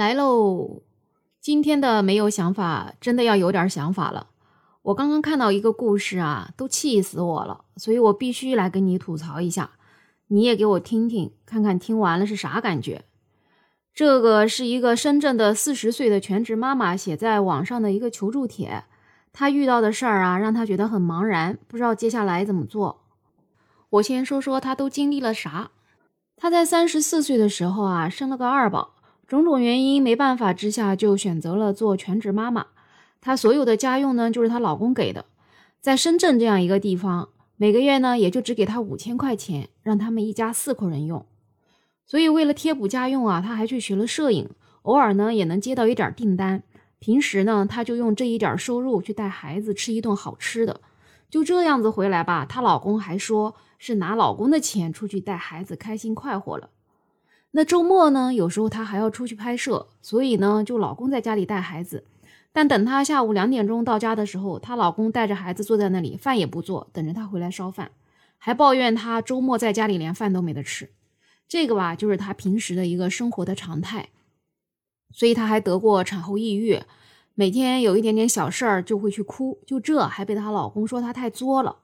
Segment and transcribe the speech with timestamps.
[0.00, 0.80] 来喽！
[1.42, 4.28] 今天的没有想法，真的要有点想法了。
[4.80, 9.72] 我刚刚看到一个故事啊，都气死我了，所以我必须来跟你吐槽一下，
[10.28, 13.04] 你也给我听听，看看听完了是啥感觉。
[13.92, 18.84] 这个是一个深圳的四十岁的全职妈妈写在网上的一个求助帖，
[19.34, 23.02] 她遇到的事儿啊，让她觉得很茫然，不知道接下来怎么做。
[23.90, 25.72] 我先说说她都经历了啥。
[26.36, 28.94] 她在三十四岁的时候啊，生了个二宝。
[29.30, 32.66] 种种原因没办法之下，就选择了做全职妈妈。
[33.20, 35.24] 她所有的家用呢，就是她老公给的。
[35.80, 41.24] 在深圳这样一个地方，每个月呢，也就只给她五千块钱，让他们一家四口人用。
[42.04, 44.50] 所以为了贴补家用啊，她还去学了摄影，
[44.82, 46.64] 偶尔呢也能接到一点订单。
[46.98, 50.80] 平时呢，她就用这一点收入去带孩子吃一顿好吃的。
[51.30, 56.70] 就这样子回来吧，她老公还说是拿老公的钱出去带孩子，开心快活了。
[57.52, 58.32] 那周末呢？
[58.32, 62.04] 有时候她还要出去拍摄，所以呢，就老公在家里带孩子。
[62.52, 67.90] 但等她下午两点钟到家的时候，她老公带着孩子坐在那里，饭也不做，等着她回来烧饭，
[68.38, 70.90] 还抱怨她周末在家里连饭都没得吃。
[71.48, 74.10] 这个吧，就是她平时的一个生活的常态。
[75.12, 76.80] 所以她还得过产后抑郁，
[77.34, 81.78] 每天有一点点小事儿就会去哭，就这还被她老公说她太作了。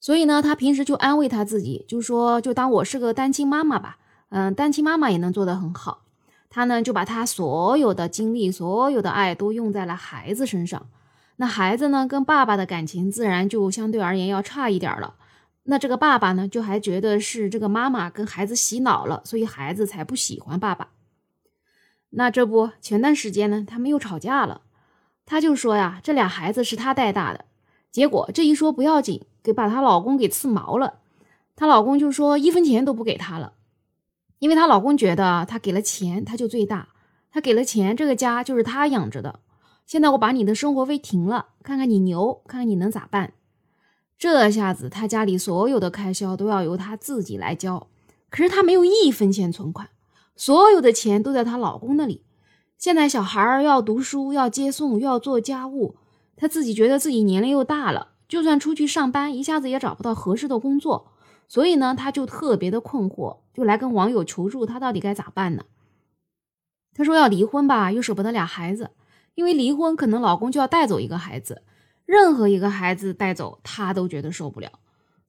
[0.00, 3.98] 所以呢，她平时就安慰她自己，就说就当我是个单亲妈妈吧。
[4.30, 6.02] 嗯，单亲妈妈也能做得很好。
[6.48, 10.88] 她呢，就把她所有的精力、所有的爱都用在了孩子身上。
[11.36, 15.14] 那孩子呢，跟爸爸的感情自然就相对而言要差一点了。
[15.64, 20.88] 那这个爸爸呢，就还觉得是这个妈妈跟孩子洗脑了，所以孩子才不喜欢爸爸。
[22.10, 24.62] 那这不，前段时间呢，他们又吵架了。
[25.24, 27.44] 她就说呀，这俩孩子是她带大的。
[27.92, 30.94] 结果这一说不要紧，给把她老公给刺毛了。
[31.54, 33.52] 她老公就说一分钱都不给她了。
[34.40, 36.88] 因为她老公觉得她给了钱，她就最大。
[37.30, 39.38] 她给了钱，这个家就是她养着的。
[39.86, 43.34] 现在我把你的生活费停了，看看你牛，看看你能咋办？
[44.18, 47.86] 这下子她家里所有的开销都要由她自己来交。
[48.28, 49.88] 可是她没有一分钱存款，
[50.34, 52.24] 所有的钱都在她老公那里。
[52.78, 55.96] 现在小孩儿要读书，要接送，又要做家务，
[56.36, 61.09] 她自己觉得自己年龄又大了，就算出去上班，一下子也找不到合适的工作。
[61.50, 65.64] 所以呢，她就特别的困惑，就来跟网友求助，她到底该咋办呢？
[66.94, 68.92] 她说要离婚吧，又舍不得俩孩子，
[69.34, 71.64] 因为离婚可能老公就要带走一个孩子，
[72.06, 74.78] 任何一个孩子带走，她都觉得受不了。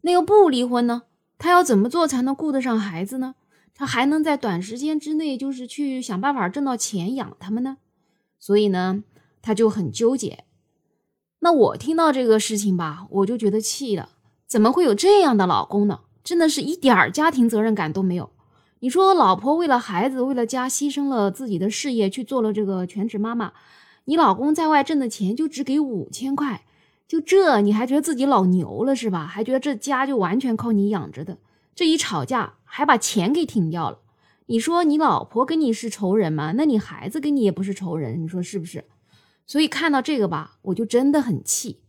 [0.01, 1.01] 那个不离婚呢？
[1.39, 3.33] 她要怎么做才能顾得上孩子呢？
[3.73, 7.77] 她还能在短时间之内，就是去想办法挣到钱养他们呢？
[8.38, 9.03] 所以呢，
[9.41, 10.43] 她就很纠结。
[11.39, 14.09] 那我听到这个事情吧，我就觉得气了，
[14.45, 16.01] 怎么会有这样的老公呢？
[16.23, 18.31] 真的是一点儿家庭责任感都没有。
[18.79, 23.53] 你说老婆为了孩子、为了家牺牲了自己的事业，去做了这个全职妈妈，
[24.05, 26.65] 你老公在外挣的钱就只给五千块，
[27.07, 29.27] 就这你还觉得自己老牛了是吧？
[29.27, 31.37] 还觉得这家就完全靠你养着的？
[31.75, 33.99] 这一吵架还把钱给停掉了。
[34.47, 36.53] 你说你老婆跟你是仇人吗？
[36.57, 38.85] 那你孩子跟你也不是仇人，你说是不是？
[39.45, 41.81] 所以看到这个吧，我就真的很气。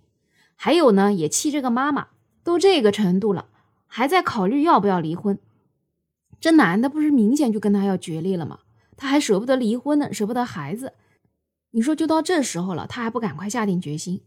[0.56, 2.08] 还有呢，也气这个妈妈，
[2.44, 3.46] 都这个程度了。
[3.94, 5.38] 还在考虑要不要离婚，
[6.40, 8.60] 这男的不是明显就跟他要决裂了吗？
[8.96, 10.94] 他还舍不得离婚呢，舍不得孩子。
[11.72, 14.22] 你说就到这时候了，他还不赶快下定决心？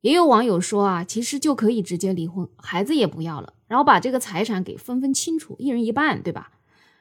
[0.00, 6.52] 也有网友说啊，其实就可以直接离婚，孩子也不要了，然后把这个财产给分分清楚，一人一半，对吧？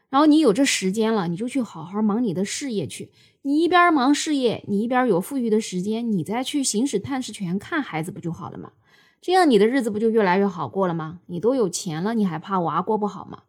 [0.09, 3.09] 然后你有这时间了，你就去好好忙你的事业去。
[3.43, 8.73] 你一边忙事业，你一边有富裕的时间，你再去行使探视权看孩子不就好了吗？
[9.21, 11.19] 这样你的日子不就越来越好过了吗？
[11.25, 13.43] 你都有钱了，你还怕娃过不好吗？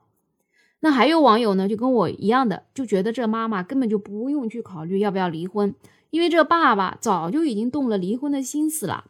[0.80, 5.74] 那还有网友呢，就跟我一样的，就觉得这妈妈根本就不用去考虑要不要离婚，
[6.10, 9.06] 因为这爸爸早就已经动了离婚的心思了。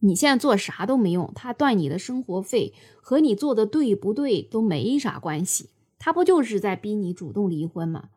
[0.00, 8.10] 你现在做啥都没用，他断你的生活费和你做的对不对都没啥关系，他不就是在逼你主动离婚吗？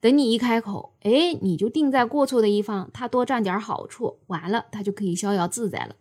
[0.00, 5.96] 等你一开口，哎，你就定在过错的一方，他多占点好处，完了他就可以逍遥自在了。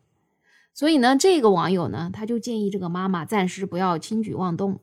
[0.76, 4.82] 所以呢，这个网友呢，他就建议这个妈妈暂时不要轻举妄动。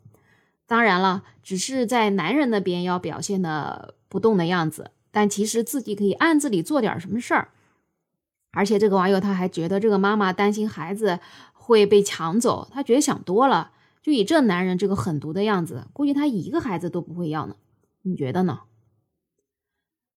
[0.66, 7.50] 当然了，只是在男人那边要表现的不动的样子，但其实自己可以暗自里做点什么事儿。
[8.52, 11.20] 而且这个网友他还觉得这个妈妈担心孩子
[11.52, 13.72] 会被抢走，他觉得想多了。
[14.02, 17.56] 就以这男人这个狠毒的样子，估计他一个孩子都不会要呢。
[18.00, 18.60] 你觉得呢？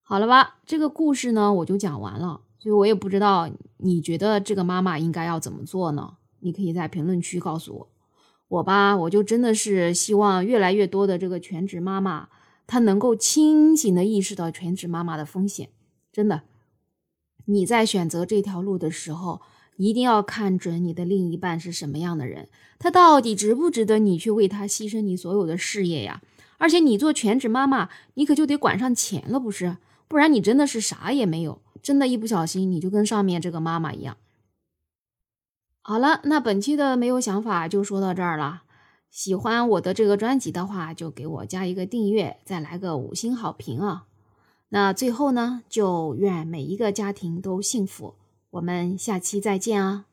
[0.01, 2.41] 好了吧，这个故事呢，我就讲完了。
[2.65, 3.47] 所以我也不知道
[3.77, 6.15] 你觉得这个妈妈应该要怎么做呢？
[6.39, 7.87] 你可以在评论区告诉我。
[8.47, 12.27] 我吧，我就真的是希望越来越多的这个全职妈妈，
[12.65, 15.69] 她能够清醒的意识到全职妈妈的风险。
[16.11, 16.41] 真的，
[17.45, 19.41] 你在选择这条路的时候，
[19.77, 26.19] 一定要看准你的另一半是什么样的人，他到底值不值得你去为他牺牲你所有的事业呀？
[26.57, 29.77] 而且你做全职妈妈，你可就得管上钱了，不是？
[30.07, 34.17] 不然你真的是啥也没有，真的，一不小心你就跟上面这个妈妈一样。
[35.83, 38.63] 好了，那本期的没有想法就说到这儿了。
[39.11, 44.07] 喜欢我的这个专辑的话，就给我加一个订阅，再来个五星好评啊！
[44.69, 48.15] 那最后呢，就愿每一个家庭都幸福。
[48.49, 50.05] 我们下期再见啊！